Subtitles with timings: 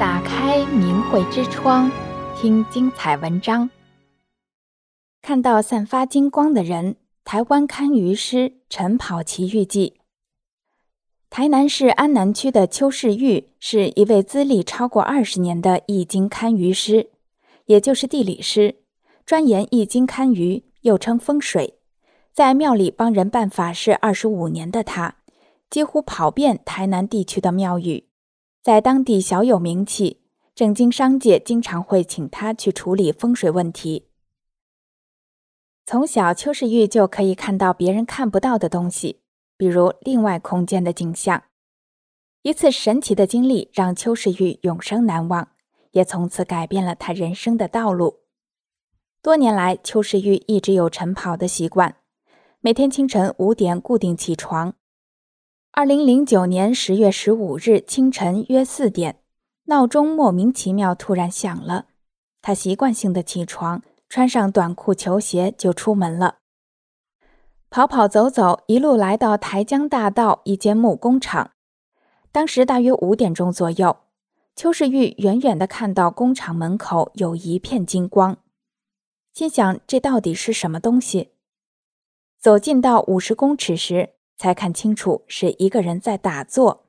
[0.00, 1.90] 打开明慧之窗，
[2.34, 3.68] 听精彩文章。
[5.20, 10.00] 看到散发金光的人，台湾堪舆师晨跑奇遇记。
[11.28, 17.10] 台南市安南区的邱世玉是一位资历超过二十年的易经堪舆师，
[17.66, 18.76] 也就是地理师，
[19.26, 21.74] 专研易经堪舆，又称风水。
[22.32, 25.16] 在庙里帮人办法事二十五年的他，
[25.68, 28.06] 几乎跑遍台南地区的庙宇。
[28.62, 30.20] 在当地小有名气，
[30.54, 34.08] 正经商界经常会请他去处理风水问题。
[35.86, 39.22] 从小，邱世玉就可以看到别人看不到的东西，
[39.56, 41.44] 比如另外空间的景象。
[42.42, 45.48] 一次神奇的经历让邱世玉永生难忘，
[45.92, 48.20] 也从此改变了他人生的道路。
[49.22, 51.96] 多年来，邱世玉一直有晨跑的习惯，
[52.60, 54.74] 每天清晨五点固定起床。
[55.72, 59.22] 二零零九年十月十五日清晨约四点，
[59.66, 61.86] 闹钟莫名其妙突然响了。
[62.42, 66.38] 他习惯性的起床，穿上短裤、球鞋就出门了。
[67.70, 71.52] 跑跑走走，一路来到台江大道一间木工厂。
[72.32, 73.96] 当时大约五点钟左右，
[74.56, 78.36] 邱世玉远远的看到工厂门口有一片金光，
[79.32, 81.30] 心想这到底是什么东西？
[82.40, 86.86] 走近到五十公尺时，才看清楚是一个人在打坐。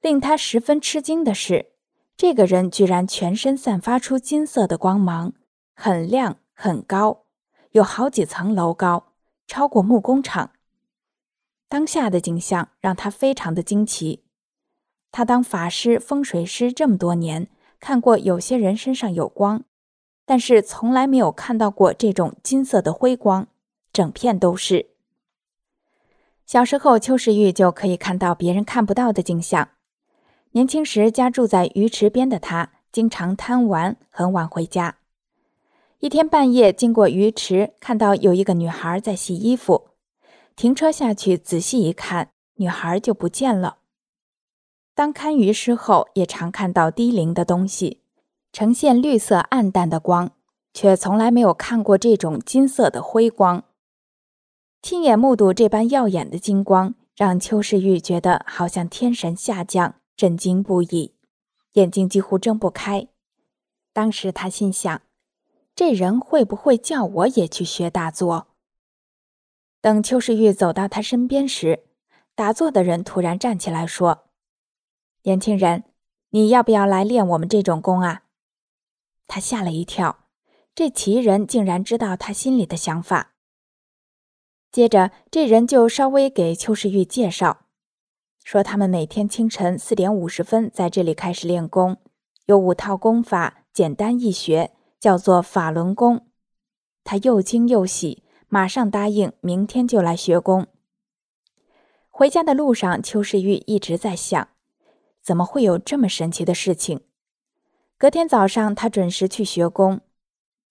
[0.00, 1.72] 令他十分吃惊的是，
[2.16, 5.34] 这个人居然全身散发出金色的光芒，
[5.74, 7.24] 很亮很高，
[7.72, 9.12] 有好几层楼高，
[9.46, 10.52] 超过木工厂。
[11.68, 14.24] 当下的景象让他非常的惊奇。
[15.12, 19.64] 他当法师、风水师这么多年，看过有些人身上有光，
[20.24, 23.48] 但是从来没有看到过这种金色的辉光，
[23.92, 24.89] 整片都是。
[26.50, 29.68] 小时候，邱世玉就可以看到别人看不到的景象。
[30.50, 34.96] 年轻时，家住在鱼池边的他，经常贪玩，很晚回家。
[36.00, 39.90] 一天半夜经过鱼池，看到有一个女孩在洗衣服，
[40.56, 43.76] 停车下去仔细一看，女孩就不见了。
[44.92, 48.00] 当堪舆师后，也常看到低龄的东西，
[48.52, 50.32] 呈现绿色暗淡的光，
[50.74, 53.62] 却从来没有看过这种金色的辉光。
[54.82, 61.14] 亲眼目睹这般耀眼的金光，让邱世玉觉得好像天神下降，震惊不已，
[61.74, 63.08] 眼睛几乎睁不开。
[63.92, 65.02] 当时他心想：
[65.74, 68.48] 这人会不会叫我也去学打坐？
[69.82, 71.84] 等邱世玉走到他身边时，
[72.34, 74.24] 打坐的人突然站起来说
[75.24, 75.84] ：“年轻人，
[76.30, 78.22] 你要不要来练我们这种功啊？”
[79.28, 80.24] 他吓了一跳，
[80.74, 83.29] 这奇人竟然知道他心里的想法。
[84.72, 87.62] 接着，这人就稍微给邱世玉介绍，
[88.44, 91.96] 说他们每天清晨四点五十分在这里开始练功，
[92.46, 94.70] 有五套功法，简单易学，
[95.00, 96.28] 叫做法轮功。
[97.02, 100.68] 他又惊又喜，马上答应明天就来学功。
[102.08, 104.50] 回家的路上，邱世玉一直在想，
[105.20, 107.00] 怎么会有这么神奇的事情？
[107.98, 110.02] 隔天早上，他准时去学功，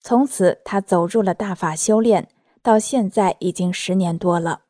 [0.00, 2.28] 从此他走入了大法修炼。
[2.62, 4.62] 到现在已经十年多了。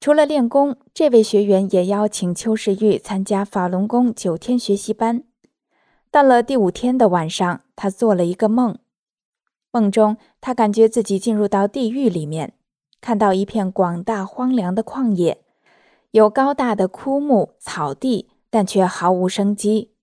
[0.00, 5.24] 除了练功，这位学员也邀请邱世玉参加法轮功九天学习班。
[6.10, 8.78] 到了第五天的晚上，他做了一个梦，
[9.72, 12.54] 梦中他感觉自己进入到地狱里面，
[13.00, 15.42] 看到一片广大荒凉的旷野，
[16.12, 19.94] 有高大的枯木、草地，但却毫无生机。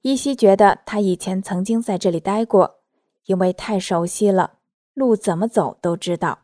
[0.00, 2.80] 依稀觉得他以前曾经在这里待过，
[3.26, 4.54] 因为太熟悉了。
[4.94, 6.40] 路怎么走都知道。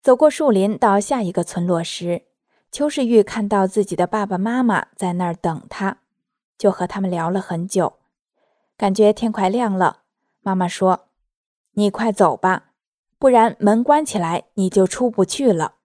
[0.00, 2.22] 走过树林到下一个村落时，
[2.70, 5.98] 邱世玉看到自己的爸爸妈妈在那儿等他，
[6.56, 7.98] 就和他们聊了很久。
[8.76, 10.02] 感觉天快亮了，
[10.40, 11.08] 妈妈说
[11.74, 12.72] ：“你快走吧，
[13.18, 15.76] 不然门关起来你就出不去了。”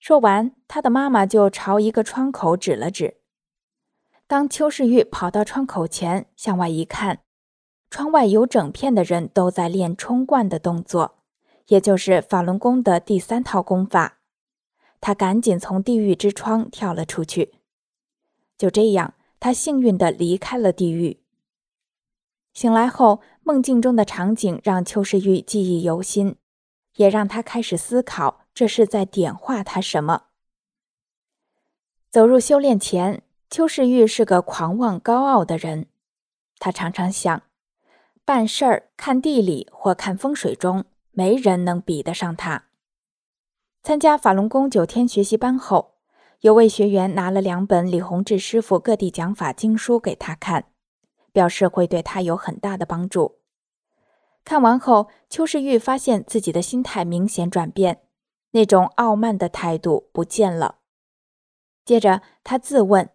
[0.00, 3.18] 说完，他的妈妈就朝一个窗口指了指。
[4.26, 7.25] 当邱世玉跑到窗口前，向外一看。
[7.90, 11.18] 窗外有整片的人都在练冲冠的动作，
[11.68, 14.18] 也就是法轮功的第三套功法。
[15.00, 17.54] 他赶紧从地狱之窗跳了出去。
[18.58, 21.20] 就这样，他幸运地离开了地狱。
[22.52, 26.36] 醒来后，梦境中的场景让邱世玉记忆犹新，
[26.96, 30.24] 也让他开始思考这是在点化他什么。
[32.10, 35.86] 走入修炼前，邱世玉是个狂妄高傲的人，
[36.58, 37.42] 他常常想。
[38.26, 42.64] 办事儿、看地理或看风水中，没人能比得上他。
[43.84, 45.94] 参加法轮功九天学习班后，
[46.40, 50.64] 有位学员拿了两本李洪志师傅各地讲法经书给他看，
[51.30, 53.36] 表示会对他有很大的帮助。
[54.44, 58.00] 看完后，邱世玉发现自己的心态明显转变，
[58.50, 60.78] 那种傲慢的态度不见了。
[61.84, 63.08] 接着，他自问：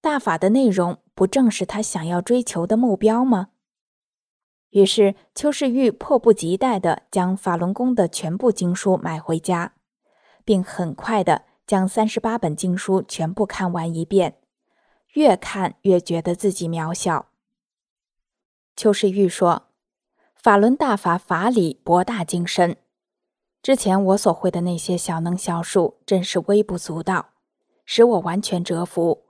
[0.00, 3.48] 大法的内容不正是他想要追求的目标吗？
[4.70, 9.74] 于是，邱世玉迫不及待地将法轮功的全部经书买回家，
[10.44, 14.38] 并很快地将三十八本经书全部看完一遍，
[15.14, 17.26] 越看越觉得自己渺小。
[18.76, 19.66] 邱世玉说。
[20.42, 22.78] 法轮大法法理博大精深，
[23.62, 27.32] 之前我所会的那些小能小术，真是微不足道，
[27.84, 29.24] 使我完全折服。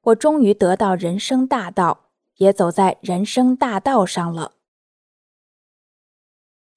[0.00, 4.52] 我终于得到人生大道，也走在人生大道上了。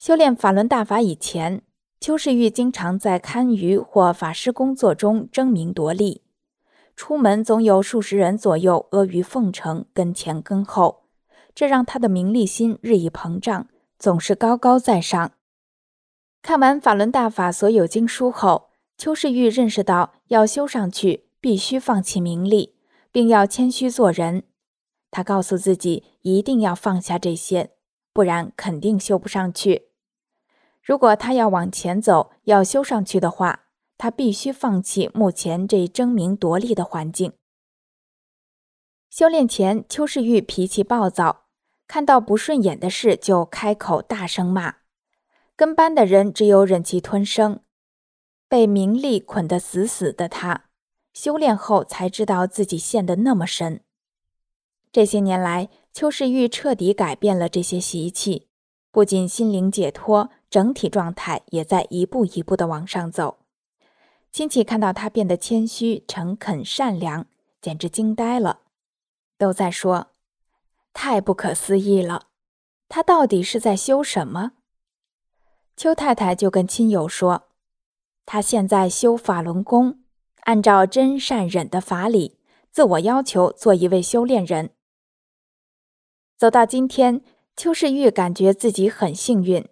[0.02, 1.62] 修炼法轮大法以前，
[2.00, 6.24] 邱世玉经常在堪舆或法师工作中争名夺利，
[6.96, 11.04] 出门总有数十人左右阿谀奉承，跟前跟后。
[11.54, 13.68] 这让他的名利心日益膨胀，
[14.00, 15.34] 总是高高在上。
[16.42, 22.74] 看完法轮大法所有经书后，邱世玉认识到要修上去，必须放弃名利，
[23.12, 24.46] 并要谦虚做人。
[25.12, 27.70] 他告诉自己，一定要放下这些，
[28.12, 29.90] 不然肯定修不上去。
[30.82, 33.66] 如果他要往前走，要修上去的话，
[33.98, 37.34] 他必须放弃目前这争名夺利的环境。
[39.10, 41.46] 修炼前，邱世玉脾气暴躁，
[41.88, 44.78] 看到不顺眼的事就开口大声骂。
[45.56, 47.60] 跟班的人只有忍气吞声。
[48.48, 50.66] 被名利捆得死死的他，
[51.14, 53.82] 修炼后才知道自己陷得那么深。
[54.92, 58.50] 这些年来，邱世玉彻底改变了这些习气，
[58.92, 63.40] 不仅心灵解脱，整体状态也在一步一步地往上走。
[64.32, 67.26] 亲戚看到他变得谦虚、诚恳、善良，
[67.62, 68.60] 简直惊呆了。
[69.38, 70.08] 都在说，
[70.94, 72.28] 太不可思议了，
[72.90, 74.52] 他到底是在修什么？
[75.78, 77.48] 邱太太就跟亲友说，
[78.26, 80.04] 他现在修法轮功，
[80.42, 82.38] 按照真善忍的法理，
[82.72, 84.72] 自我要求做一位修炼人。
[86.38, 87.22] 走到今天，
[87.56, 89.68] 邱世玉感觉自己很幸运，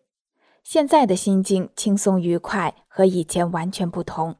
[0.63, 4.35] 现在的心境轻松愉快，和以前完全不同。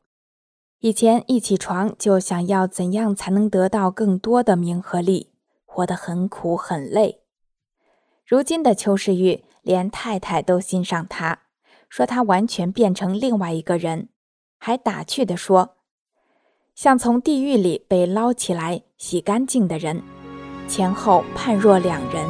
[0.80, 5.32] 以前一起床就想要怎样才能得到更多的名和利，
[5.66, 7.22] 活得很苦很累。
[8.26, 11.40] 如今的邱世玉连太太都欣赏他，
[11.90, 14.10] 说他完全变成另外一个人，
[14.58, 15.78] 还打趣地说
[16.76, 20.04] ：“像从地狱里被捞起来洗干净的人，
[20.68, 22.30] 前后判若两人。”